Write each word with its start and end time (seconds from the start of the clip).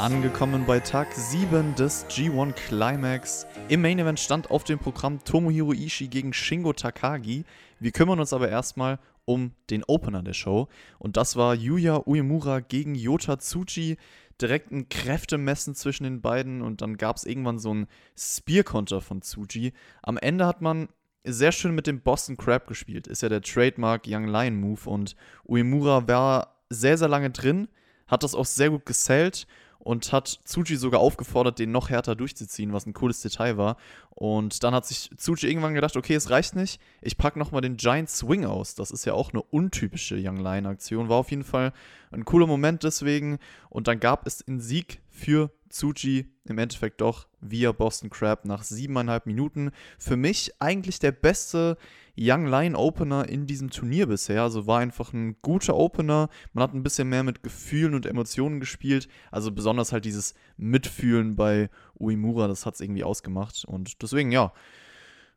Angekommen 0.00 0.64
bei 0.64 0.80
Tag 0.80 1.12
7 1.12 1.74
des 1.74 2.06
G1 2.06 2.52
Climax. 2.52 3.46
Im 3.68 3.82
Main 3.82 3.98
Event 3.98 4.18
stand 4.18 4.50
auf 4.50 4.64
dem 4.64 4.78
Programm 4.78 5.22
Tomohiro 5.22 5.74
Ishii 5.74 6.08
gegen 6.08 6.32
Shingo 6.32 6.72
Takagi. 6.72 7.44
Wir 7.80 7.92
kümmern 7.92 8.18
uns 8.18 8.32
aber 8.32 8.48
erstmal 8.48 8.98
um 9.26 9.52
den 9.68 9.84
Opener 9.84 10.22
der 10.22 10.32
Show. 10.32 10.68
Und 10.98 11.18
das 11.18 11.36
war 11.36 11.54
Yuya 11.54 12.00
Uemura 12.06 12.60
gegen 12.60 12.94
Yota 12.94 13.38
Tsuchi. 13.38 13.98
Direkt 14.40 14.72
ein 14.72 14.88
Kräftemessen 14.88 15.74
zwischen 15.74 16.04
den 16.04 16.22
beiden 16.22 16.62
und 16.62 16.80
dann 16.80 16.96
gab 16.96 17.16
es 17.16 17.24
irgendwann 17.24 17.58
so 17.58 17.72
einen 17.72 17.86
Spear-Konter 18.16 19.02
von 19.02 19.20
Tsuchi. 19.20 19.74
Am 20.00 20.16
Ende 20.16 20.46
hat 20.46 20.62
man 20.62 20.88
sehr 21.24 21.52
schön 21.52 21.74
mit 21.74 21.86
dem 21.86 22.00
Boston 22.00 22.38
Crab 22.38 22.66
gespielt. 22.66 23.06
Ist 23.06 23.20
ja 23.20 23.28
der 23.28 23.42
Trademark 23.42 24.04
Young 24.06 24.28
Lion 24.28 24.58
Move 24.58 24.88
und 24.88 25.14
Uemura 25.46 26.08
war 26.08 26.56
sehr, 26.70 26.96
sehr 26.96 27.08
lange 27.08 27.28
drin, 27.28 27.68
hat 28.06 28.22
das 28.22 28.34
auch 28.34 28.46
sehr 28.46 28.70
gut 28.70 28.86
gesellt 28.86 29.46
und 29.80 30.12
hat 30.12 30.40
Tsuchi 30.44 30.76
sogar 30.76 31.00
aufgefordert, 31.00 31.58
den 31.58 31.72
noch 31.72 31.90
härter 31.90 32.14
durchzuziehen, 32.14 32.72
was 32.72 32.86
ein 32.86 32.92
cooles 32.92 33.20
Detail 33.22 33.56
war. 33.56 33.76
Und 34.10 34.62
dann 34.62 34.74
hat 34.74 34.86
sich 34.86 35.10
Tsuchi 35.16 35.48
irgendwann 35.48 35.74
gedacht, 35.74 35.96
okay, 35.96 36.14
es 36.14 36.30
reicht 36.30 36.54
nicht, 36.54 36.80
ich 37.00 37.16
packe 37.16 37.38
nochmal 37.38 37.62
den 37.62 37.76
Giant 37.76 38.10
Swing 38.10 38.44
aus. 38.44 38.74
Das 38.74 38.90
ist 38.90 39.04
ja 39.04 39.14
auch 39.14 39.32
eine 39.32 39.42
untypische 39.42 40.16
Young 40.16 40.36
Lion 40.36 40.66
Aktion. 40.66 41.08
War 41.08 41.16
auf 41.16 41.30
jeden 41.30 41.44
Fall 41.44 41.72
ein 42.10 42.24
cooler 42.24 42.46
Moment 42.46 42.84
deswegen. 42.84 43.38
Und 43.68 43.88
dann 43.88 44.00
gab 44.00 44.26
es 44.26 44.38
den 44.38 44.60
Sieg 44.60 45.00
für 45.08 45.50
Tsuchi 45.70 46.30
im 46.44 46.58
Endeffekt 46.58 47.00
doch 47.00 47.28
via 47.40 47.72
Boston 47.72 48.10
Crab 48.10 48.44
nach 48.44 48.62
siebeneinhalb 48.62 49.26
Minuten. 49.26 49.70
Für 49.98 50.16
mich 50.16 50.52
eigentlich 50.58 50.98
der 50.98 51.12
beste 51.12 51.76
Young 52.18 52.46
Lion 52.46 52.76
Opener 52.76 53.28
in 53.28 53.46
diesem 53.46 53.70
Turnier 53.70 54.06
bisher. 54.06 54.42
Also 54.42 54.66
war 54.66 54.80
einfach 54.80 55.12
ein 55.12 55.36
guter 55.42 55.76
Opener. 55.76 56.28
Man 56.52 56.62
hat 56.62 56.74
ein 56.74 56.82
bisschen 56.82 57.08
mehr 57.08 57.22
mit 57.22 57.42
Gefühlen 57.42 57.94
und 57.94 58.04
Emotionen 58.04 58.60
gespielt. 58.60 59.08
Also 59.30 59.52
besonders 59.52 59.92
halt 59.92 60.04
dieses 60.04 60.34
Mitfühlen 60.56 61.36
bei 61.36 61.70
Uemura, 61.98 62.48
das 62.48 62.66
hat 62.66 62.74
es 62.74 62.80
irgendwie 62.80 63.04
ausgemacht. 63.04 63.64
Und 63.64 64.02
deswegen, 64.02 64.32
ja, 64.32 64.52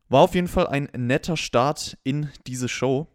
war 0.09 0.21
auf 0.21 0.35
jeden 0.35 0.47
Fall 0.47 0.67
ein 0.67 0.89
netter 0.95 1.37
Start 1.37 1.97
in 2.03 2.29
diese 2.47 2.67
Show. 2.67 3.07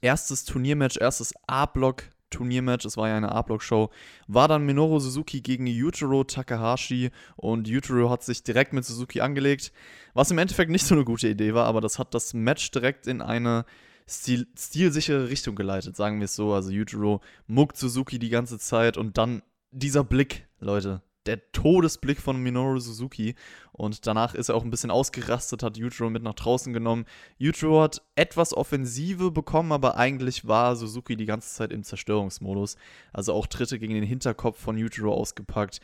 Erstes 0.00 0.44
Turniermatch, 0.44 0.98
erstes 0.98 1.32
A-Block 1.46 2.04
Turniermatch, 2.30 2.84
es 2.84 2.96
war 2.96 3.08
ja 3.08 3.16
eine 3.16 3.32
A-Block-Show, 3.32 3.90
war 4.26 4.48
dann 4.48 4.64
Minoru 4.64 4.98
Suzuki 4.98 5.40
gegen 5.40 5.66
Yujiro 5.66 6.24
Takahashi 6.24 7.10
und 7.36 7.68
Yujiro 7.68 8.10
hat 8.10 8.22
sich 8.22 8.42
direkt 8.42 8.72
mit 8.72 8.84
Suzuki 8.84 9.20
angelegt, 9.20 9.72
was 10.14 10.30
im 10.30 10.38
Endeffekt 10.38 10.70
nicht 10.70 10.86
so 10.86 10.94
eine 10.94 11.04
gute 11.04 11.28
Idee 11.28 11.54
war, 11.54 11.66
aber 11.66 11.80
das 11.80 11.98
hat 11.98 12.14
das 12.14 12.34
Match 12.34 12.70
direkt 12.70 13.06
in 13.06 13.22
eine 13.22 13.64
stil 14.08 14.46
stilsichere 14.58 15.28
Richtung 15.28 15.54
geleitet, 15.54 15.96
sagen 15.96 16.18
wir 16.18 16.24
es 16.24 16.34
so. 16.34 16.52
Also 16.52 16.70
Yujiro 16.70 17.20
muckt 17.46 17.76
Suzuki 17.76 18.18
die 18.18 18.30
ganze 18.30 18.58
Zeit 18.58 18.96
und 18.96 19.18
dann 19.18 19.42
dieser 19.70 20.04
Blick, 20.04 20.48
Leute, 20.60 21.02
der 21.28 21.52
Todesblick 21.52 22.20
von 22.20 22.42
Minoru 22.42 22.80
Suzuki. 22.80 23.34
Und 23.72 24.06
danach 24.06 24.34
ist 24.34 24.48
er 24.48 24.56
auch 24.56 24.64
ein 24.64 24.70
bisschen 24.70 24.90
ausgerastet, 24.90 25.62
hat 25.62 25.76
Yujiro 25.76 26.10
mit 26.10 26.22
nach 26.22 26.34
draußen 26.34 26.72
genommen. 26.72 27.04
Yujiro 27.38 27.82
hat 27.82 28.02
etwas 28.16 28.52
Offensive 28.56 29.30
bekommen, 29.30 29.70
aber 29.70 29.96
eigentlich 29.96 30.48
war 30.48 30.74
Suzuki 30.74 31.16
die 31.16 31.26
ganze 31.26 31.54
Zeit 31.54 31.72
im 31.72 31.84
Zerstörungsmodus. 31.84 32.76
Also 33.12 33.34
auch 33.34 33.46
Tritte 33.46 33.78
gegen 33.78 33.94
den 33.94 34.02
Hinterkopf 34.02 34.58
von 34.58 34.76
Yujiro 34.76 35.12
ausgepackt 35.12 35.80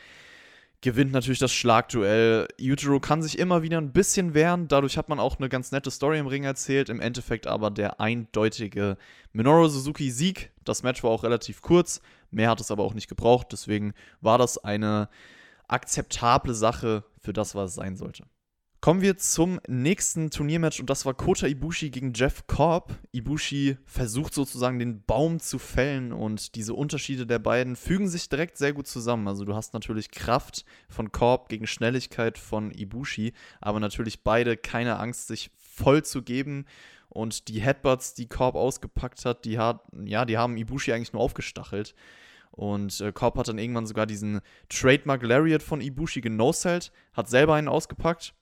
gewinnt 0.85 1.13
natürlich 1.13 1.39
das 1.39 1.53
Schlagduell. 1.53 2.47
Yujiro 2.59 3.01
kann 3.01 3.23
sich 3.23 3.39
immer 3.39 3.63
wieder 3.63 3.79
ein 3.79 3.93
bisschen 3.93 4.35
wehren. 4.35 4.69
Dadurch 4.69 4.99
hat 4.99 5.09
man 5.09 5.19
auch 5.19 5.39
eine 5.39 5.49
ganz 5.49 5.73
nette 5.73 5.91
Story 5.91 6.19
im 6.19 6.27
Ring 6.27 6.45
erzählt. 6.45 6.91
Im 6.91 7.01
Endeffekt 7.01 7.47
aber 7.47 7.71
der 7.71 8.01
eindeutige 8.01 8.99
Minoru 9.33 9.67
Suzuki-Sieg. 9.69 10.51
Das 10.63 10.83
Match 10.83 11.03
war 11.03 11.11
auch 11.11 11.23
relativ 11.23 11.63
kurz. 11.63 12.03
Mehr 12.31 12.51
hat 12.51 12.61
es 12.61 12.71
aber 12.71 12.85
auch 12.85 12.93
nicht 12.93 13.09
gebraucht. 13.09 13.47
Deswegen 13.51 13.95
war 14.21 14.37
das 14.37 14.59
eine 14.59 15.09
akzeptable 15.69 16.55
Sache 16.55 17.05
für 17.19 17.33
das, 17.33 17.55
was 17.55 17.71
es 17.71 17.77
sein 17.77 17.97
sollte. 17.97 18.25
Kommen 18.85 19.01
wir 19.01 19.17
zum 19.17 19.61
nächsten 19.67 20.29
Turniermatch 20.29 20.79
und 20.79 20.91
das 20.91 21.07
war 21.07 21.15
Kota 21.15 21.47
Ibushi 21.47 21.89
gegen 21.89 22.13
Jeff 22.13 22.47
Korb. 22.47 22.93
Ibushi 23.13 23.79
versucht 23.87 24.35
sozusagen 24.35 24.79
den 24.79 25.03
Baum 25.07 25.41
zu 25.41 25.59
fällen 25.59 26.13
und 26.13 26.55
diese 26.55 26.75
Unterschiede 26.75 27.27
der 27.27 27.39
beiden 27.39 27.77
fügen 27.77 28.09
sich 28.09 28.29
direkt 28.29 28.59
sehr 28.59 28.75
gut 28.75 28.87
zusammen. 28.87 29.27
Also 29.27 29.47
du 29.47 29.55
hast 29.55 29.73
natürlich 29.73 30.11
Kraft 30.11 30.67
von 30.91 31.13
Korb 31.13 31.49
gegen 31.49 31.67
Schnelligkeit 31.67 32.37
von 32.37 32.73
Ibushi, 32.73 33.33
aber 33.63 33.81
natürlich 33.81 34.23
beide 34.23 34.59
keine 34.59 34.99
Angst, 34.99 35.29
sich 35.29 35.51
voll 35.57 36.05
zu 36.05 36.21
geben. 36.21 36.67
Und 37.09 37.49
die 37.49 37.63
Headbutts, 37.63 38.13
die 38.13 38.29
Korb 38.29 38.55
ausgepackt 38.55 39.25
hat, 39.25 39.47
die, 39.47 39.59
hat, 39.59 39.81
ja, 40.05 40.27
die 40.27 40.37
haben 40.37 40.59
Ibushi 40.59 40.93
eigentlich 40.93 41.15
nur 41.15 41.23
aufgestachelt. 41.23 41.95
Und 42.55 43.01
äh, 43.01 43.13
Korb 43.13 43.37
hat 43.37 43.49
dann 43.49 43.59
irgendwann 43.59 43.87
sogar 43.87 44.07
diesen 44.07 44.41
Trademark 44.69 45.23
Lariat 45.23 45.63
von 45.63 45.81
Ibushi 45.81 46.21
genosellt, 46.21 46.93
hat 47.13 47.29
selber 47.29 47.55
einen 47.55 47.69
ausgepackt 47.69 48.35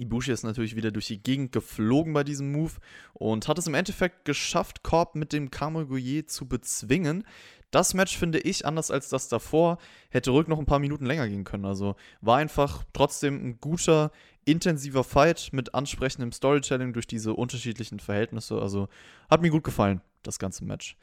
Ibushi 0.00 0.32
ist 0.32 0.44
natürlich 0.44 0.76
wieder 0.76 0.90
durch 0.90 1.06
die 1.06 1.22
Gegend 1.22 1.52
geflogen 1.52 2.12
bei 2.12 2.24
diesem 2.24 2.52
Move 2.52 2.72
und 3.14 3.48
hat 3.48 3.58
es 3.58 3.66
im 3.66 3.74
Endeffekt 3.74 4.24
geschafft, 4.24 4.82
Korb 4.82 5.14
mit 5.14 5.32
dem 5.32 5.50
Kamogoye 5.50 6.24
zu 6.26 6.46
bezwingen. 6.46 7.24
Das 7.70 7.94
Match 7.94 8.16
finde 8.16 8.38
ich, 8.38 8.64
anders 8.64 8.90
als 8.90 9.08
das 9.10 9.28
davor, 9.28 9.78
hätte 10.10 10.30
ruhig 10.30 10.48
noch 10.48 10.58
ein 10.58 10.66
paar 10.66 10.78
Minuten 10.78 11.04
länger 11.04 11.28
gehen 11.28 11.44
können. 11.44 11.66
Also 11.66 11.96
war 12.20 12.38
einfach 12.38 12.84
trotzdem 12.92 13.44
ein 13.44 13.60
guter, 13.60 14.10
intensiver 14.46 15.04
Fight 15.04 15.50
mit 15.52 15.74
ansprechendem 15.74 16.32
Storytelling 16.32 16.94
durch 16.94 17.06
diese 17.06 17.34
unterschiedlichen 17.34 18.00
Verhältnisse. 18.00 18.60
Also 18.60 18.88
hat 19.28 19.42
mir 19.42 19.50
gut 19.50 19.64
gefallen, 19.64 20.00
das 20.22 20.38
ganze 20.38 20.64
Match. 20.64 20.96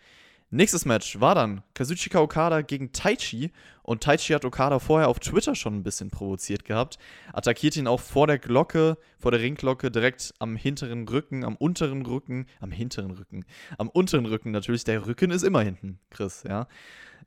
Nächstes 0.51 0.85
Match 0.85 1.19
war 1.19 1.33
dann 1.33 1.63
Kazuchika 1.73 2.19
Okada 2.19 2.61
gegen 2.61 2.91
Taichi 2.91 3.51
und 3.81 4.03
Taichi 4.03 4.33
hat 4.33 4.45
Okada 4.45 4.77
vorher 4.77 5.07
auf 5.07 5.19
Twitter 5.19 5.55
schon 5.55 5.75
ein 5.75 5.83
bisschen 5.83 6.11
provoziert 6.11 6.65
gehabt, 6.65 6.99
attackiert 7.33 7.75
ihn 7.75 7.87
auch 7.87 7.99
vor 7.99 8.27
der 8.27 8.37
Glocke, 8.37 8.97
vor 9.17 9.31
der 9.31 9.41
Ringglocke 9.41 9.89
direkt 9.89 10.35
am 10.37 10.55
hinteren 10.55 11.07
Rücken, 11.07 11.43
am 11.43 11.55
unteren 11.55 12.05
Rücken, 12.05 12.45
am 12.59 12.71
hinteren 12.71 13.11
Rücken, 13.11 13.43
am 13.79 13.89
unteren 13.89 14.27
Rücken 14.27 14.51
natürlich, 14.51 14.83
der 14.83 15.07
Rücken 15.07 15.31
ist 15.31 15.43
immer 15.43 15.61
hinten, 15.61 15.99
Chris, 16.11 16.43
ja. 16.47 16.67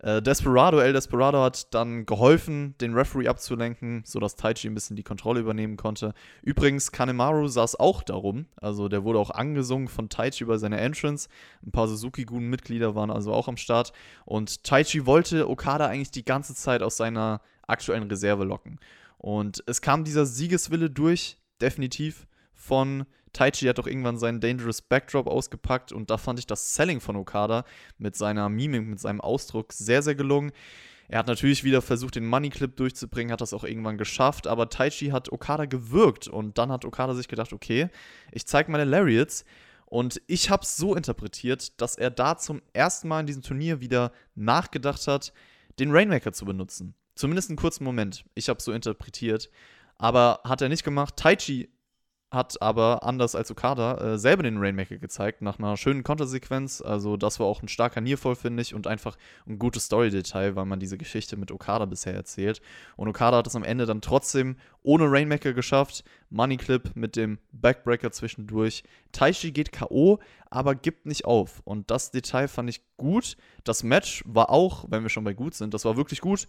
Äh, 0.00 0.22
Desperado, 0.22 0.78
El 0.78 0.92
Desperado 0.92 1.42
hat 1.42 1.75
dann 1.75 2.06
geholfen, 2.06 2.76
den 2.81 2.94
Referee 2.94 3.28
abzulenken, 3.28 4.03
sodass 4.04 4.36
Taichi 4.36 4.69
ein 4.69 4.75
bisschen 4.75 4.97
die 4.97 5.03
Kontrolle 5.03 5.41
übernehmen 5.41 5.76
konnte. 5.76 6.14
Übrigens, 6.42 6.92
Kanemaru 6.92 7.48
saß 7.48 7.76
auch 7.76 8.03
darum, 8.03 8.47
also 8.56 8.88
der 8.88 9.03
wurde 9.04 9.19
auch 9.19 9.31
angesungen 9.31 9.88
von 9.88 10.09
Taichi 10.09 10.44
über 10.44 10.59
seine 10.59 10.78
Entrance. 10.78 11.28
Ein 11.66 11.72
paar 11.72 11.88
Suzuki-Gun-Mitglieder 11.88 12.94
waren 12.94 13.10
also 13.10 13.32
auch 13.32 13.48
am 13.48 13.56
Start. 13.56 13.92
Und 14.25 14.62
Taichi 14.62 15.04
wollte 15.04 15.48
Okada 15.48 15.86
eigentlich 15.86 16.12
die 16.12 16.25
ganze 16.25 16.54
Zeit 16.54 16.82
aus 16.82 16.97
seiner 16.97 17.41
aktuellen 17.66 18.09
Reserve 18.09 18.44
locken. 18.44 18.78
Und 19.19 19.65
es 19.66 19.80
kam 19.80 20.04
dieser 20.04 20.26
Siegeswille 20.26 20.91
durch, 20.91 21.38
definitiv, 21.60 22.28
von 22.54 23.04
Taichi 23.33 23.66
hat 23.66 23.78
doch 23.78 23.87
irgendwann 23.87 24.19
seinen 24.19 24.41
Dangerous 24.41 24.83
Backdrop 24.83 25.27
ausgepackt 25.27 25.93
und 25.93 26.11
da 26.11 26.19
fand 26.19 26.39
ich 26.39 26.47
das 26.47 26.75
Selling 26.75 27.00
von 27.00 27.16
Okada 27.16 27.65
mit 27.99 28.16
seiner 28.16 28.49
Mimik, 28.49 28.87
mit 28.87 29.00
seinem 29.00 29.21
Ausdruck 29.21 29.72
sehr, 29.72 30.03
sehr 30.03 30.15
gelungen. 30.15 30.53
Er 31.09 31.21
hat 31.21 31.27
natürlich 31.27 31.65
wieder 31.65 31.81
versucht, 31.81 32.16
den 32.16 32.27
Money 32.27 32.50
Clip 32.50 32.75
durchzubringen, 32.77 33.33
hat 33.33 33.41
das 33.41 33.55
auch 33.55 33.65
irgendwann 33.65 33.97
geschafft, 33.97 34.47
aber 34.47 34.69
Taichi 34.69 35.06
hat 35.06 35.33
Okada 35.33 35.65
gewürgt 35.65 36.28
und 36.28 36.59
dann 36.59 36.71
hat 36.71 36.84
Okada 36.84 37.15
sich 37.15 37.28
gedacht, 37.28 37.53
okay, 37.53 37.89
ich 38.31 38.47
zeige 38.47 38.71
meine 38.71 38.84
Lariats 38.84 39.45
und 39.87 40.21
ich 40.27 40.50
habe 40.50 40.65
es 40.65 40.77
so 40.77 40.95
interpretiert, 40.95 41.81
dass 41.81 41.97
er 41.97 42.10
da 42.10 42.37
zum 42.37 42.60
ersten 42.75 43.09
Mal 43.09 43.21
in 43.21 43.27
diesem 43.27 43.43
Turnier 43.43 43.81
wieder 43.81 44.12
nachgedacht 44.34 45.06
hat, 45.06 45.33
den 45.78 45.91
Rainmaker 45.91 46.33
zu 46.33 46.45
benutzen. 46.45 46.95
Zumindest 47.15 47.49
einen 47.49 47.56
kurzen 47.56 47.84
Moment. 47.84 48.25
Ich 48.34 48.49
habe 48.49 48.62
so 48.62 48.72
interpretiert. 48.72 49.51
Aber 49.97 50.41
hat 50.45 50.63
er 50.63 50.69
nicht 50.69 50.84
gemacht. 50.84 51.16
Taichi 51.16 51.69
hat 52.30 52.60
aber 52.60 53.04
anders 53.04 53.34
als 53.34 53.51
Okada 53.51 54.15
äh, 54.15 54.19
selber 54.19 54.42
den 54.42 54.59
Rainmaker 54.59 54.98
gezeigt, 54.98 55.41
nach 55.41 55.59
einer 55.59 55.78
schönen 55.78 56.03
Kontersequenz. 56.03 56.83
Also, 56.83 57.16
das 57.16 57.41
war 57.41 57.47
auch 57.47 57.63
ein 57.63 57.69
starker 57.69 58.03
Nearfall, 58.03 58.36
finde 58.36 58.60
ich, 58.60 58.75
und 58.75 58.86
einfach 58.86 59.16
ein 59.47 59.59
gutes 59.59 59.84
Story-Detail, 59.84 60.54
weil 60.54 60.66
man 60.66 60.78
diese 60.78 60.98
Geschichte 60.98 61.39
mit 61.39 61.51
Okada 61.51 61.86
bisher 61.86 62.15
erzählt. 62.15 62.60
Und 62.97 63.09
Okada 63.09 63.39
hat 63.39 63.47
es 63.47 63.57
am 63.57 63.65
Ende 63.65 63.86
dann 63.86 64.03
trotzdem 64.03 64.57
ohne 64.83 65.10
Rainmaker 65.10 65.54
geschafft. 65.54 66.04
Money 66.28 66.59
Clip 66.59 66.91
mit 66.95 67.16
dem 67.16 67.39
Backbreaker 67.53 68.13
zwischendurch. 68.13 68.84
Taishi 69.13 69.51
geht 69.51 69.72
K.O., 69.72 70.19
aber 70.51 70.74
gibt 70.74 71.07
nicht 71.07 71.24
auf. 71.24 71.60
Und 71.65 71.91
das 71.91 72.10
Detail 72.10 72.48
fand 72.48 72.69
ich 72.69 72.83
gut. 72.97 73.36
Das 73.65 73.83
Match 73.83 74.22
war 74.27 74.51
auch, 74.51 74.84
wenn 74.89 75.03
wir 75.03 75.10
schon 75.10 75.24
bei 75.24 75.34
gut 75.34 75.54
sind, 75.54 75.72
das 75.72 75.84
war 75.86 75.97
wirklich 75.97 76.21
gut. 76.21 76.47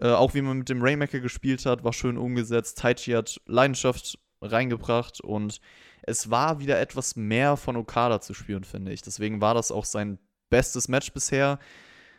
Äh, 0.00 0.08
auch 0.08 0.34
wie 0.34 0.42
man 0.42 0.58
mit 0.58 0.68
dem 0.68 0.82
Rainmaker 0.82 1.20
gespielt 1.20 1.66
hat, 1.66 1.84
war 1.84 1.92
schön 1.92 2.16
umgesetzt. 2.16 2.78
Taichi 2.78 3.12
hat 3.12 3.40
Leidenschaft 3.46 4.18
reingebracht 4.42 5.20
und 5.20 5.60
es 6.02 6.30
war 6.30 6.60
wieder 6.60 6.80
etwas 6.80 7.16
mehr 7.16 7.56
von 7.56 7.76
Okada 7.76 8.20
zu 8.20 8.34
spüren, 8.34 8.64
finde 8.64 8.92
ich. 8.92 9.02
Deswegen 9.02 9.40
war 9.40 9.54
das 9.54 9.70
auch 9.70 9.84
sein 9.84 10.18
bestes 10.48 10.88
Match 10.88 11.12
bisher. 11.12 11.58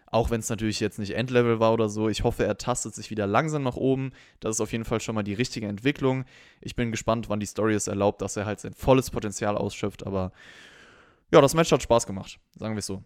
Auch 0.06 0.29
wenn 0.29 0.41
es 0.41 0.50
natürlich 0.50 0.81
jetzt 0.81 1.00
nicht 1.00 1.15
Endlevel 1.15 1.62
war 1.62 1.71
oder 1.71 1.88
so. 1.88 2.09
Ich 2.09 2.23
hoffe, 2.23 2.45
er 2.45 2.57
tastet 2.57 2.94
sich 2.94 3.09
wieder 3.12 3.27
langsam 3.27 3.63
nach 3.63 3.77
oben. 3.77 4.12
Das 4.41 4.57
ist 4.57 4.62
auf 4.62 4.73
jeden 4.73 4.83
Fall 4.83 5.00
schon 5.00 5.15
mal 5.15 5.23
die 5.23 5.33
richtige 5.33 5.68
Entwicklung. 5.68 6.25
Ich 6.59 6.75
bin 6.75 6.91
gespannt, 6.91 7.29
wann 7.29 7.39
die 7.39 7.45
Story 7.45 7.73
es 7.73 7.88
erlaubt, 7.88 8.21
dass 8.21 8.35
er 8.35 8.45
halt 8.45 8.59
sein 8.59 8.73
volles 8.73 9.09
Potenzial 9.09 9.57
ausschöpft. 9.57 10.06
Aber 10.06 10.33
ja, 11.31 11.39
das 11.39 11.53
Match 11.53 11.71
hat 11.71 11.81
Spaß 11.81 12.06
gemacht, 12.06 12.39
sagen 12.57 12.75
wir 12.75 12.79
es 12.79 12.88
so. 12.88 13.03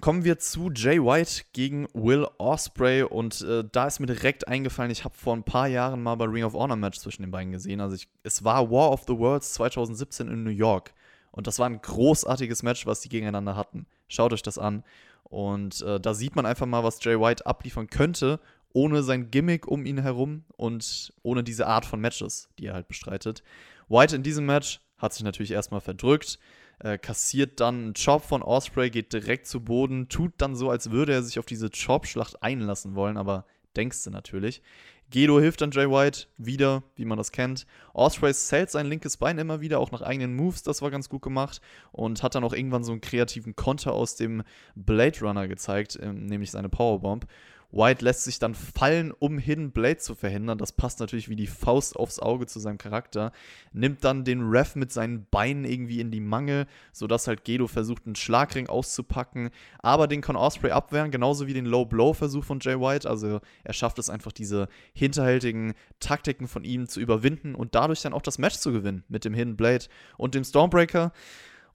Kommen 0.00 0.24
wir 0.24 0.38
zu 0.38 0.70
Jay 0.74 0.98
White 0.98 1.44
gegen 1.52 1.86
Will 1.94 2.26
Osprey 2.38 3.02
und 3.04 3.40
äh, 3.42 3.62
da 3.70 3.86
ist 3.86 4.00
mir 4.00 4.06
direkt 4.06 4.48
eingefallen, 4.48 4.90
ich 4.90 5.04
habe 5.04 5.14
vor 5.16 5.36
ein 5.36 5.44
paar 5.44 5.68
Jahren 5.68 6.02
mal 6.02 6.16
bei 6.16 6.24
Ring 6.24 6.42
of 6.42 6.54
Honor 6.54 6.76
Match 6.76 6.98
zwischen 6.98 7.22
den 7.22 7.30
beiden 7.30 7.52
gesehen. 7.52 7.80
Also 7.80 7.94
ich, 7.94 8.08
es 8.24 8.42
war 8.42 8.70
War 8.70 8.90
of 8.90 9.04
the 9.06 9.16
Worlds 9.16 9.52
2017 9.54 10.26
in 10.26 10.42
New 10.42 10.50
York 10.50 10.92
und 11.30 11.46
das 11.46 11.58
war 11.58 11.66
ein 11.66 11.80
großartiges 11.80 12.64
Match, 12.64 12.84
was 12.84 13.00
die 13.00 13.08
gegeneinander 13.08 13.54
hatten. 13.54 13.86
Schaut 14.08 14.32
euch 14.32 14.42
das 14.42 14.58
an 14.58 14.82
und 15.24 15.82
äh, 15.82 16.00
da 16.00 16.14
sieht 16.14 16.34
man 16.34 16.46
einfach 16.46 16.66
mal, 16.66 16.82
was 16.82 17.02
Jay 17.02 17.18
White 17.18 17.46
abliefern 17.46 17.86
könnte, 17.86 18.40
ohne 18.72 19.02
sein 19.02 19.30
Gimmick 19.30 19.68
um 19.68 19.86
ihn 19.86 19.98
herum 19.98 20.44
und 20.56 21.12
ohne 21.22 21.44
diese 21.44 21.66
Art 21.66 21.86
von 21.86 22.00
Matches, 22.00 22.48
die 22.58 22.66
er 22.66 22.74
halt 22.74 22.88
bestreitet. 22.88 23.42
White 23.88 24.16
in 24.16 24.22
diesem 24.22 24.46
Match 24.46 24.80
hat 24.98 25.12
sich 25.12 25.22
natürlich 25.22 25.52
erstmal 25.52 25.80
verdrückt, 25.80 26.38
äh, 26.82 26.98
kassiert 26.98 27.60
dann 27.60 27.74
einen 27.76 27.94
Chop 27.94 28.24
von 28.24 28.42
Osprey, 28.42 28.90
geht 28.90 29.12
direkt 29.12 29.46
zu 29.46 29.60
Boden, 29.60 30.08
tut 30.08 30.32
dann 30.38 30.56
so, 30.56 30.70
als 30.70 30.90
würde 30.90 31.12
er 31.12 31.22
sich 31.22 31.38
auf 31.38 31.46
diese 31.46 31.70
Chop-Schlacht 31.70 32.42
einlassen 32.42 32.94
wollen, 32.94 33.16
aber 33.16 33.46
denkst 33.76 34.04
du 34.04 34.10
natürlich. 34.10 34.62
Gedo 35.10 35.38
hilft 35.38 35.60
dann 35.60 35.70
Jay 35.72 35.88
White 35.88 36.26
wieder, 36.38 36.82
wie 36.96 37.04
man 37.04 37.18
das 37.18 37.32
kennt. 37.32 37.66
Osprey 37.92 38.32
zählt 38.32 38.70
sein 38.70 38.86
linkes 38.86 39.18
Bein 39.18 39.38
immer 39.38 39.60
wieder, 39.60 39.78
auch 39.78 39.90
nach 39.90 40.00
eigenen 40.00 40.34
Moves, 40.34 40.62
das 40.62 40.80
war 40.80 40.90
ganz 40.90 41.10
gut 41.10 41.20
gemacht. 41.20 41.60
Und 41.92 42.22
hat 42.22 42.34
dann 42.34 42.44
auch 42.44 42.54
irgendwann 42.54 42.82
so 42.82 42.92
einen 42.92 43.02
kreativen 43.02 43.54
Konter 43.54 43.92
aus 43.92 44.16
dem 44.16 44.42
Blade 44.74 45.20
Runner 45.20 45.48
gezeigt, 45.48 45.98
ähm, 46.02 46.26
nämlich 46.26 46.50
seine 46.50 46.70
Powerbomb. 46.70 47.26
White 47.72 48.04
lässt 48.04 48.24
sich 48.24 48.38
dann 48.38 48.54
fallen, 48.54 49.12
um 49.12 49.38
Hidden 49.38 49.72
Blade 49.72 49.96
zu 49.96 50.14
verhindern. 50.14 50.58
Das 50.58 50.72
passt 50.72 51.00
natürlich 51.00 51.30
wie 51.30 51.36
die 51.36 51.46
Faust 51.46 51.96
aufs 51.96 52.18
Auge 52.18 52.46
zu 52.46 52.60
seinem 52.60 52.76
Charakter. 52.76 53.32
Nimmt 53.72 54.04
dann 54.04 54.24
den 54.24 54.42
Ref 54.42 54.76
mit 54.76 54.92
seinen 54.92 55.26
Beinen 55.30 55.64
irgendwie 55.64 56.00
in 56.00 56.10
die 56.10 56.20
Mangel, 56.20 56.66
sodass 56.92 57.26
halt 57.26 57.44
Gedo 57.44 57.66
versucht, 57.66 58.04
einen 58.04 58.14
Schlagring 58.14 58.68
auszupacken. 58.68 59.50
Aber 59.78 60.06
den 60.06 60.20
kann 60.20 60.36
Osprey 60.36 60.70
abwehren, 60.70 61.10
genauso 61.10 61.46
wie 61.46 61.54
den 61.54 61.66
Low-Blow-Versuch 61.66 62.44
von 62.44 62.60
Jay 62.60 62.78
White. 62.78 63.08
Also 63.08 63.40
er 63.64 63.72
schafft 63.72 63.98
es 63.98 64.10
einfach, 64.10 64.32
diese 64.32 64.68
hinterhältigen 64.92 65.72
Taktiken 65.98 66.48
von 66.48 66.64
ihm 66.64 66.88
zu 66.88 67.00
überwinden 67.00 67.54
und 67.54 67.74
dadurch 67.74 68.02
dann 68.02 68.12
auch 68.12 68.22
das 68.22 68.38
Match 68.38 68.56
zu 68.56 68.72
gewinnen 68.72 69.04
mit 69.08 69.24
dem 69.24 69.32
Hidden 69.32 69.56
Blade 69.56 69.86
und 70.18 70.34
dem 70.34 70.44
Stormbreaker. 70.44 71.12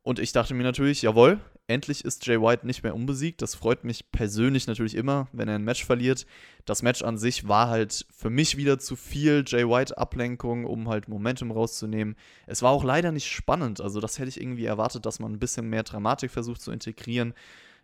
Und 0.03 0.19
ich 0.19 0.31
dachte 0.31 0.53
mir 0.53 0.63
natürlich, 0.63 1.01
jawohl, 1.01 1.39
endlich 1.67 2.05
ist 2.05 2.25
Jay 2.25 2.41
White 2.41 2.65
nicht 2.65 2.83
mehr 2.83 2.95
unbesiegt. 2.95 3.41
Das 3.41 3.55
freut 3.55 3.83
mich 3.83 4.11
persönlich 4.11 4.67
natürlich 4.67 4.95
immer, 4.95 5.27
wenn 5.33 5.47
er 5.47 5.55
ein 5.55 5.63
Match 5.63 5.85
verliert. 5.85 6.25
Das 6.65 6.81
Match 6.81 7.01
an 7.01 7.17
sich 7.17 7.47
war 7.47 7.67
halt 7.67 8.05
für 8.09 8.29
mich 8.29 8.57
wieder 8.57 8.79
zu 8.79 8.95
viel 8.95 9.43
Jay 9.45 9.67
White-Ablenkung, 9.67 10.65
um 10.65 10.87
halt 10.89 11.07
Momentum 11.07 11.51
rauszunehmen. 11.51 12.15
Es 12.45 12.61
war 12.61 12.71
auch 12.71 12.83
leider 12.83 13.11
nicht 13.11 13.27
spannend. 13.27 13.81
Also, 13.81 13.99
das 13.99 14.17
hätte 14.17 14.29
ich 14.29 14.41
irgendwie 14.41 14.65
erwartet, 14.65 15.05
dass 15.05 15.19
man 15.19 15.33
ein 15.33 15.39
bisschen 15.39 15.69
mehr 15.69 15.83
Dramatik 15.83 16.31
versucht 16.31 16.61
zu 16.61 16.71
integrieren. 16.71 17.33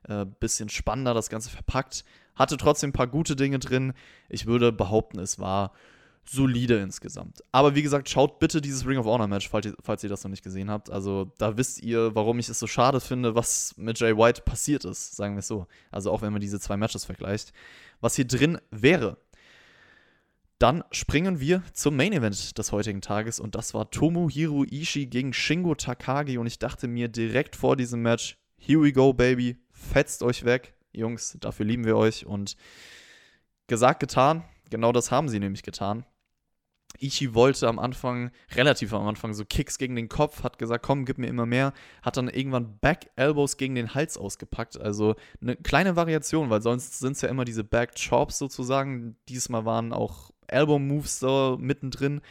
Äh, 0.08 0.26
bisschen 0.40 0.70
spannender 0.70 1.14
das 1.14 1.30
Ganze 1.30 1.50
verpackt. 1.50 2.06
Hatte 2.36 2.58
trotzdem 2.58 2.90
ein 2.90 2.94
paar 2.94 3.08
gute 3.08 3.36
Dinge 3.36 3.60
drin. 3.60 3.94
Ich 4.30 4.46
würde 4.46 4.72
behaupten, 4.72 5.20
es 5.20 5.40
war 5.40 5.74
solide 6.26 6.80
insgesamt. 6.80 7.44
Aber 7.52 7.76
wie 7.76 7.82
gesagt, 7.82 8.10
schaut 8.10 8.40
bitte 8.40 8.62
dieses 8.62 8.86
Ring 8.88 8.98
of 8.98 9.06
Honor 9.06 9.28
Match, 9.28 9.50
falls 9.50 9.66
ihr, 9.66 9.76
falls 9.82 10.04
ihr, 10.04 10.10
das 10.10 10.24
noch 10.24 10.32
nicht 10.32 10.44
gesehen 10.44 10.70
habt. 10.70 10.90
Also 10.90 11.32
da 11.38 11.58
wisst 11.58 11.82
ihr, 11.84 12.16
warum 12.16 12.40
ich 12.40 12.50
es 12.50 12.60
so 12.60 12.68
schade 12.68 13.00
finde, 13.00 13.36
was 13.36 13.76
mit 13.78 14.00
Jay 14.00 14.16
White 14.16 14.42
passiert 14.44 14.86
ist, 14.86 15.16
sagen 15.16 15.36
wir 15.36 15.40
es 15.40 15.48
so. 15.48 15.68
Also 15.92 16.12
auch 16.12 16.22
wenn 16.22 16.32
man 16.32 16.42
diese 16.42 16.60
zwei 16.60 16.78
Matches 16.78 17.06
vergleicht. 17.06 17.54
Was 18.02 18.16
hier 18.16 18.26
drin 18.26 18.60
wäre. 18.72 19.18
Dann 20.60 20.84
springen 20.92 21.40
wir 21.40 21.62
zum 21.74 21.98
Main 21.98 22.14
Event 22.14 22.58
des 22.58 22.72
heutigen 22.72 23.02
Tages 23.02 23.40
und 23.40 23.56
das 23.56 23.74
war 23.74 23.92
Tomohiro 23.92 24.64
Ishii 24.64 25.08
gegen 25.08 25.34
Shingo 25.34 25.76
Takagi 25.76 26.38
und 26.38 26.48
ich 26.48 26.58
dachte 26.58 26.88
mir 26.88 27.10
direkt 27.10 27.58
vor 27.58 27.76
diesem 27.76 28.02
Match, 28.02 28.38
here 28.58 28.82
we 28.82 28.94
go, 28.94 29.12
baby, 29.12 29.58
fetzt 29.72 30.24
euch 30.24 30.46
weg, 30.46 30.74
Jungs, 30.94 31.36
dafür 31.42 31.66
lieben 31.66 31.84
wir 31.84 31.98
euch 31.98 32.26
und 32.26 32.56
gesagt, 33.68 34.00
getan, 34.00 34.46
genau 34.70 34.94
das 34.94 35.12
haben 35.12 35.28
sie 35.28 35.40
nämlich 35.40 35.64
getan. 35.64 36.06
Ichi 37.00 37.34
wollte 37.34 37.68
am 37.68 37.80
Anfang, 37.80 38.32
relativ 38.56 38.94
am 38.94 39.08
Anfang, 39.08 39.34
so 39.34 39.46
Kicks 39.46 39.78
gegen 39.78 39.96
den 39.96 40.10
Kopf, 40.10 40.44
hat 40.44 40.58
gesagt, 40.58 40.86
komm, 40.86 41.06
gib 41.06 41.18
mir 41.18 41.28
immer 41.28 41.46
mehr, 41.46 41.74
hat 42.02 42.18
dann 42.18 42.30
irgendwann 42.30 42.78
Back 42.80 43.10
Elbows 43.16 43.58
gegen 43.58 43.76
den 43.76 43.94
Hals 43.94 44.18
ausgepackt. 44.18 44.80
Also 44.80 45.16
eine 45.42 45.56
kleine 45.56 45.96
Variation, 45.96 46.50
weil 46.50 46.62
sonst 46.62 47.00
sind 47.00 47.14
es 47.14 47.22
ja 47.22 47.30
immer 47.30 47.46
diese 47.46 47.64
Back 47.64 47.96
Chops 47.96 48.38
sozusagen. 48.38 49.16
Diesmal 49.28 49.66
waren 49.66 49.94
auch 49.94 50.32
Elbow 50.48 50.80
Moves 50.80 51.20
so 51.20 51.58
mittendrin. 51.60 52.22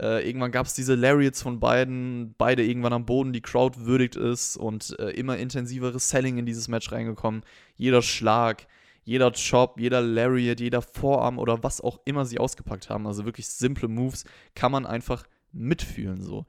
Äh, 0.00 0.26
irgendwann 0.26 0.52
gab 0.52 0.66
es 0.66 0.74
diese 0.74 0.94
Lariats 0.94 1.42
von 1.42 1.58
beiden, 1.58 2.34
beide 2.38 2.64
irgendwann 2.64 2.92
am 2.92 3.04
Boden, 3.04 3.32
die 3.32 3.40
Crowd 3.40 3.80
würdigt 3.84 4.14
ist 4.14 4.56
und 4.56 4.96
äh, 5.00 5.10
immer 5.10 5.36
intensiveres 5.38 6.08
Selling 6.08 6.38
in 6.38 6.46
dieses 6.46 6.68
Match 6.68 6.92
reingekommen. 6.92 7.42
Jeder 7.76 8.02
Schlag, 8.02 8.68
jeder 9.08 9.32
Chop, 9.32 9.80
jeder 9.80 10.02
Lariat, 10.02 10.60
jeder 10.60 10.82
Vorarm 10.82 11.38
oder 11.38 11.62
was 11.62 11.80
auch 11.80 11.98
immer 12.04 12.26
sie 12.26 12.38
ausgepackt 12.38 12.90
haben, 12.90 13.06
also 13.06 13.24
wirklich 13.24 13.48
simple 13.48 13.88
Moves, 13.88 14.24
kann 14.54 14.70
man 14.70 14.84
einfach 14.84 15.24
mitfühlen 15.50 16.20
so. 16.20 16.44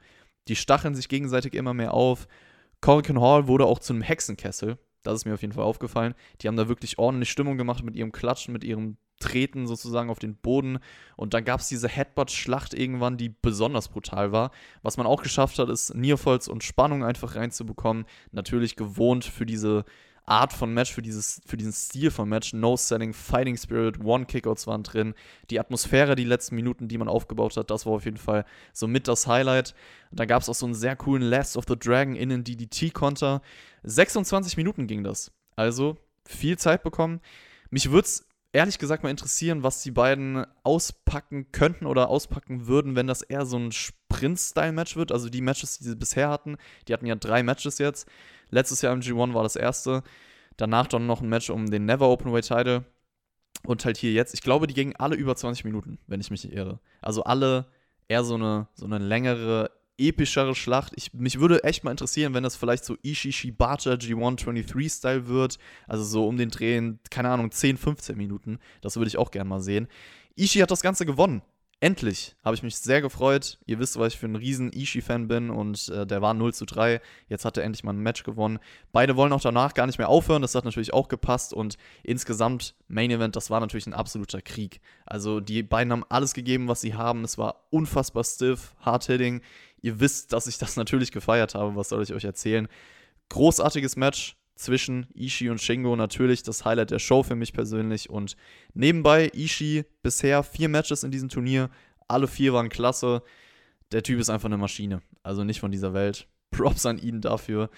Die 0.50 0.58
stacheln 0.58 0.94
sich 0.94 1.08
gegenseitig 1.08 1.54
immer 1.54 1.74
mehr 1.74 1.94
auf. 1.94 2.28
Corrigan 2.82 3.22
Hall 3.22 3.48
wurde 3.48 3.66
auch 3.66 3.80
zu 3.80 3.94
einem 3.94 4.02
Hexenkessel. 4.02 4.78
Das 5.04 5.14
ist 5.14 5.26
mir 5.26 5.36
auf 5.36 5.42
jeden 5.42 5.54
Fall 5.54 5.64
aufgefallen. 5.64 6.16
Die 6.42 6.50
haben 6.50 6.58
da 6.58 6.68
wirklich 6.68 7.00
ordentlich 7.00 7.32
Stimmung 7.32 7.58
gemacht 7.58 7.82
mit 7.82 7.96
ihrem 7.96 8.12
Klatschen, 8.12 8.52
mit 8.52 8.66
ihrem 8.66 8.98
Treten 9.22 9.66
sozusagen 9.66 10.10
auf 10.10 10.20
den 10.20 10.36
Boden. 10.36 10.80
Und 11.16 11.34
dann 11.34 11.46
gab 11.46 11.62
es 11.62 11.70
diese 11.70 11.88
Headbutt-Schlacht 11.88 12.74
irgendwann, 12.74 13.16
die 13.16 13.30
besonders 13.30 13.88
brutal 13.88 14.34
war. 14.34 14.52
Was 14.82 14.98
man 14.98 15.08
auch 15.08 15.24
geschafft 15.24 15.60
hat, 15.60 15.70
ist 15.70 15.96
Nearfalls 15.96 16.50
und 16.50 16.66
Spannung 16.66 17.06
einfach 17.06 17.36
reinzubekommen. 17.36 18.06
Natürlich 18.32 18.76
gewohnt 18.76 19.24
für 19.24 19.46
diese 19.46 19.86
Art 20.30 20.54
von 20.54 20.74
Match, 20.74 20.94
für, 20.94 21.02
dieses, 21.02 21.42
für 21.46 21.58
diesen 21.58 21.74
Stil 21.74 22.12
von 22.12 22.30
Match. 22.30 22.54
No-Selling, 22.54 23.14
Fighting 23.14 23.58
Spirit, 23.58 24.00
One-Kickouts 24.04 24.68
waren 24.68 24.84
drin. 24.84 25.14
Die 25.50 25.60
Atmosphäre, 25.60 26.16
die 26.16 26.24
letzten 26.24 26.56
Minuten, 26.56 26.88
die 26.88 26.98
man 26.98 27.08
aufgebaut 27.08 27.58
hat, 27.58 27.72
das 27.72 27.86
war 27.86 27.94
auf 27.94 28.06
jeden 28.06 28.18
Fall 28.18 28.46
so 28.72 28.88
mit 28.88 29.08
das 29.08 29.28
Highlight. 29.28 29.74
Da 30.12 30.26
gab 30.26 30.42
es 30.42 30.50
auch 30.50 30.56
so 30.56 30.66
einen 30.66 30.76
sehr 30.76 30.96
coolen 30.96 31.24
Last 31.24 31.58
of 31.58 31.66
the 31.68 31.78
Dragon 31.78 32.16
innen 32.16 32.44
DDT-Konter. 32.44 33.42
26 33.84 34.58
Minuten 34.58 34.88
ging 34.88 35.04
das. 35.04 35.32
Also 35.56 35.98
viel 36.26 36.58
Zeit 36.58 36.84
bekommen. 36.84 37.22
Mich 37.72 37.92
würde 37.92 38.06
es 38.06 38.29
ehrlich 38.52 38.80
gesagt 38.80 39.04
mal 39.04 39.10
interessieren, 39.10 39.64
was 39.64 39.84
die 39.84 39.92
beiden 39.92 40.46
auspacken 40.64 41.52
könnten 41.52 41.86
oder 41.86 42.10
auspacken 42.10 42.68
würden, 42.68 42.96
wenn 42.96 43.08
das 43.08 43.22
eher 43.22 43.46
so 43.46 43.58
ein 43.58 43.72
Sprint-Style-Match 43.72 44.96
wird. 44.96 45.12
Also 45.12 45.30
die 45.30 45.42
Matches, 45.42 45.78
die 45.78 45.86
sie 45.86 45.96
bisher 45.96 46.30
hatten, 46.30 46.58
die 46.88 46.94
hatten 46.94 47.06
ja 47.06 47.16
drei 47.16 47.44
Matches 47.44 47.78
jetzt. 47.78 48.08
Letztes 48.50 48.82
Jahr 48.82 48.94
im 48.94 49.02
G1 49.02 49.34
war 49.34 49.44
das 49.44 49.56
erste. 49.56 50.04
Danach 50.58 50.88
dann 50.88 51.06
noch 51.06 51.22
ein 51.22 51.30
Match 51.30 51.50
um 51.50 51.70
den 51.70 51.86
Never 51.86 52.10
Openweight 52.10 52.48
Title. 52.48 52.86
Und 53.66 53.84
halt 53.86 53.98
hier 53.98 54.14
jetzt. 54.14 54.34
Ich 54.34 54.42
glaube, 54.42 54.68
die 54.68 54.74
gingen 54.74 54.96
alle 54.96 55.16
über 55.16 55.36
20 55.36 55.66
Minuten, 55.66 56.00
wenn 56.08 56.22
ich 56.22 56.32
mich 56.32 56.44
nicht 56.44 56.54
irre. 56.56 56.80
Also 57.02 57.24
alle 57.24 57.68
eher 58.08 58.24
so 58.24 58.36
eine, 58.36 58.68
so 58.74 58.86
eine 58.86 58.98
längere, 59.00 59.70
epischere 60.00 60.56
Schlacht. 60.56 60.94
Ich, 60.96 61.14
mich 61.14 61.40
würde 61.40 61.64
echt 61.64 61.84
mal 61.84 61.92
interessieren, 61.92 62.34
wenn 62.34 62.44
das 62.44 62.56
vielleicht 62.56 62.86
so 62.86 62.96
Ishii 63.04 63.32
Shibata 63.32 63.94
G123 63.94 64.98
Style 64.98 65.28
wird. 65.28 65.60
Also 65.88 66.04
so 66.04 66.28
um 66.28 66.38
den 66.38 66.50
Drehen, 66.50 67.00
keine 67.10 67.30
Ahnung, 67.30 67.52
10, 67.52 67.78
15 67.78 68.18
Minuten. 68.18 68.60
Das 68.82 68.96
würde 68.96 69.08
ich 69.08 69.18
auch 69.18 69.32
gerne 69.32 69.50
mal 69.50 69.62
sehen. 69.62 69.88
Ishii 70.36 70.62
hat 70.62 70.72
das 70.72 70.82
Ganze 70.82 71.06
gewonnen. 71.06 71.42
Endlich 71.82 72.36
habe 72.44 72.56
ich 72.56 72.64
mich 72.64 72.76
sehr 72.76 73.02
gefreut. 73.02 73.58
Ihr 73.66 73.80
wisst, 73.80 73.98
was 73.98 74.14
ich 74.14 74.20
für 74.20 74.26
ein 74.26 74.36
riesen 74.36 74.74
Ishii-Fan 74.74 75.30
bin 75.30 75.50
und 75.50 75.88
äh, 75.88 76.06
der 76.06 76.22
war 76.22 76.34
0 76.34 76.54
zu 76.54 76.66
3. 76.66 77.00
Jetzt 77.30 77.46
hat 77.46 77.56
er 77.56 77.64
endlich 77.64 77.86
mal 77.86 77.94
ein 77.94 78.00
Match 78.00 78.24
gewonnen. 78.24 78.60
Beide 78.92 79.16
wollen 79.16 79.32
auch 79.32 79.40
danach 79.40 79.74
gar 79.74 79.86
nicht 79.86 79.98
mehr 79.98 80.10
aufhören. 80.10 80.42
Das 80.42 80.56
hat 80.56 80.66
natürlich 80.66 80.94
auch 80.94 81.08
gepasst 81.08 81.54
und 81.54 81.78
insgesamt 82.04 82.76
Main 82.90 83.12
Event, 83.12 83.38
das 83.38 83.50
war 83.50 83.62
natürlich 83.62 83.88
ein 83.88 83.94
absoluter 83.94 84.42
Krieg. 84.42 84.82
Also 85.06 85.40
die 85.40 85.64
beiden 85.64 85.94
haben 85.94 86.04
alles 86.10 86.34
gegeben, 86.34 86.68
was 86.68 86.82
sie 86.82 86.96
haben. 86.96 87.24
Es 87.24 87.38
war 87.38 87.68
unfassbar 87.70 88.26
stiff, 88.26 88.76
hard-hitting. 88.82 89.42
Ihr 89.82 90.00
wisst, 90.00 90.34
dass 90.34 90.48
ich 90.48 90.58
das 90.58 90.76
natürlich 90.78 91.12
gefeiert 91.12 91.56
habe. 91.56 91.76
Was 91.76 91.90
soll 91.90 92.04
ich 92.04 92.14
euch 92.14 92.24
erzählen? 92.24 92.68
Großartiges 93.30 93.96
Match 93.96 94.36
zwischen 94.56 95.08
Ishii 95.14 95.50
und 95.50 95.62
Shingo 95.62 95.96
natürlich 95.96 96.44
das 96.44 96.66
Highlight 96.66 96.92
der 96.92 97.00
Show 97.00 97.24
für 97.24 97.36
mich 97.36 97.54
persönlich. 97.54 98.10
Und 98.10 98.36
nebenbei 98.74 99.32
Ishii 99.34 99.86
bisher 100.04 100.44
vier 100.44 100.68
Matches 100.68 101.04
in 101.04 101.12
diesem 101.12 101.30
Turnier. 101.30 101.70
Alle 102.08 102.28
vier 102.28 102.54
waren 102.54 102.70
klasse. 102.70 103.24
Der 103.92 104.04
Typ 104.04 104.20
ist 104.20 104.30
einfach 104.30 104.50
eine 104.50 104.58
Maschine. 104.58 105.02
Also 105.24 105.44
nicht 105.44 105.60
von 105.60 105.72
dieser 105.72 105.94
Welt. 105.94 106.28
Props 106.52 106.86
an 106.86 106.98
ihn 106.98 107.22
dafür. 107.22 107.70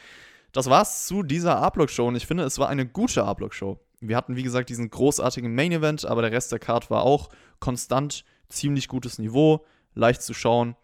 Das 0.53 0.69
war's 0.69 1.07
zu 1.07 1.23
dieser 1.23 1.57
A-Block-Show 1.57 2.07
und 2.07 2.15
ich 2.15 2.27
finde, 2.27 2.43
es 2.43 2.59
war 2.59 2.67
eine 2.67 2.85
gute 2.85 3.23
A-Block-Show. 3.23 3.79
Wir 4.01 4.17
hatten, 4.17 4.35
wie 4.35 4.43
gesagt, 4.43 4.69
diesen 4.69 4.89
großartigen 4.89 5.53
Main-Event, 5.53 6.05
aber 6.05 6.23
der 6.23 6.31
Rest 6.31 6.51
der 6.51 6.59
Card 6.59 6.89
war 6.89 7.03
auch 7.03 7.29
konstant, 7.59 8.25
ziemlich 8.49 8.87
gutes 8.87 9.19
Niveau, 9.19 9.65
leicht 9.93 10.21
zu 10.23 10.33
schauen. 10.33 10.75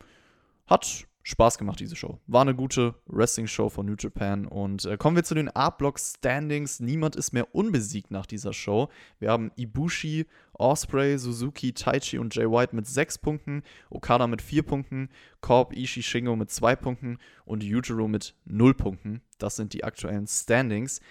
Hat 0.67 1.07
Spaß 1.27 1.57
gemacht, 1.57 1.81
diese 1.81 1.97
Show. 1.97 2.21
War 2.27 2.43
eine 2.43 2.55
gute 2.55 2.95
Wrestling-Show 3.07 3.67
von 3.67 3.85
New 3.85 3.95
Japan. 3.99 4.45
Und 4.45 4.85
äh, 4.85 4.95
kommen 4.95 5.17
wir 5.17 5.25
zu 5.25 5.35
den 5.35 5.53
A-Block-Standings. 5.53 6.79
Niemand 6.79 7.17
ist 7.17 7.33
mehr 7.33 7.53
unbesiegt 7.53 8.11
nach 8.11 8.25
dieser 8.25 8.53
Show. 8.53 8.87
Wir 9.19 9.31
haben 9.31 9.51
Ibushi, 9.57 10.25
Osprey, 10.53 11.17
Suzuki, 11.17 11.73
Taichi 11.73 12.17
und 12.17 12.33
Jay 12.33 12.49
White 12.49 12.73
mit 12.73 12.87
6 12.87 13.17
Punkten, 13.17 13.63
Okada 13.89 14.25
mit 14.25 14.41
4 14.41 14.63
Punkten, 14.63 15.09
Korb, 15.41 15.75
Ishii, 15.75 16.01
Shingo 16.01 16.37
mit 16.37 16.49
2 16.49 16.77
Punkten 16.77 17.17
und 17.43 17.61
Yujiro 17.61 18.07
mit 18.07 18.33
0 18.45 18.73
Punkten. 18.73 19.21
Das 19.37 19.57
sind 19.57 19.73
die 19.73 19.83
aktuellen 19.83 20.27
Standings. 20.27 21.01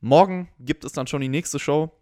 Morgen 0.00 0.48
gibt 0.58 0.86
es 0.86 0.92
dann 0.92 1.06
schon 1.06 1.20
die 1.20 1.28
nächste 1.28 1.58
Show. 1.58 1.92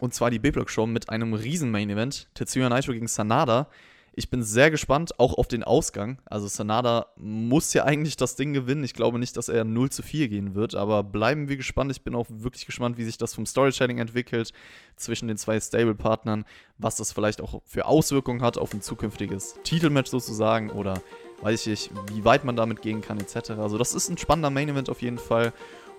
Und 0.00 0.14
zwar 0.14 0.32
die 0.32 0.40
B-Block-Show 0.40 0.86
mit 0.86 1.10
einem 1.10 1.32
riesen 1.32 1.70
Main-Event. 1.70 2.28
Tetsuya 2.34 2.68
Naito 2.68 2.92
gegen 2.92 3.06
Sanada. 3.06 3.70
Ich 4.18 4.30
bin 4.30 4.42
sehr 4.42 4.70
gespannt, 4.70 5.20
auch 5.20 5.34
auf 5.34 5.46
den 5.46 5.62
Ausgang. 5.62 6.22
Also 6.24 6.48
Sanada 6.48 7.08
muss 7.16 7.74
ja 7.74 7.84
eigentlich 7.84 8.16
das 8.16 8.34
Ding 8.34 8.54
gewinnen. 8.54 8.82
Ich 8.82 8.94
glaube 8.94 9.18
nicht, 9.18 9.36
dass 9.36 9.50
er 9.50 9.64
0 9.64 9.90
zu 9.90 10.02
4 10.02 10.28
gehen 10.28 10.54
wird, 10.54 10.74
aber 10.74 11.02
bleiben 11.02 11.50
wir 11.50 11.58
gespannt. 11.58 11.90
Ich 11.90 12.00
bin 12.00 12.14
auch 12.14 12.24
wirklich 12.30 12.64
gespannt, 12.64 12.96
wie 12.96 13.04
sich 13.04 13.18
das 13.18 13.34
vom 13.34 13.44
Storytelling 13.44 13.98
entwickelt 13.98 14.54
zwischen 14.96 15.28
den 15.28 15.36
zwei 15.36 15.60
Stable-Partnern, 15.60 16.46
was 16.78 16.96
das 16.96 17.12
vielleicht 17.12 17.42
auch 17.42 17.60
für 17.66 17.84
Auswirkungen 17.84 18.40
hat 18.40 18.56
auf 18.56 18.72
ein 18.72 18.80
zukünftiges 18.80 19.56
Titelmatch 19.64 20.10
sozusagen 20.10 20.70
oder 20.70 21.02
weiß 21.42 21.66
ich 21.66 21.90
wie 22.10 22.24
weit 22.24 22.42
man 22.42 22.56
damit 22.56 22.80
gehen 22.80 23.02
kann 23.02 23.20
etc. 23.20 23.50
Also 23.50 23.76
das 23.76 23.94
ist 23.94 24.08
ein 24.08 24.16
spannender 24.16 24.48
Main-Event 24.48 24.88
auf 24.88 25.02
jeden 25.02 25.18
Fall. 25.18 25.52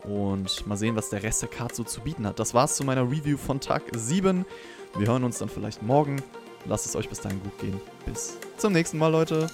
Und 0.05 0.65
mal 0.65 0.75
sehen, 0.75 0.95
was 0.95 1.09
der 1.11 1.21
Rest 1.21 1.43
der 1.43 1.49
Card 1.49 1.75
so 1.75 1.83
zu 1.83 2.01
bieten 2.01 2.25
hat. 2.25 2.39
Das 2.39 2.55
war's 2.55 2.77
zu 2.77 2.83
meiner 2.83 3.03
Review 3.03 3.37
von 3.37 3.59
Tag 3.59 3.83
7. 3.93 4.43
Wir 4.97 5.07
hören 5.07 5.23
uns 5.23 5.37
dann 5.37 5.49
vielleicht 5.49 5.83
morgen. 5.83 6.23
Lasst 6.65 6.85
es 6.85 6.95
euch 6.95 7.09
bis 7.09 7.21
dahin 7.21 7.41
gut 7.41 7.57
gehen. 7.59 7.79
Bis 8.05 8.37
zum 8.57 8.73
nächsten 8.73 8.97
Mal, 8.97 9.09
Leute. 9.09 9.47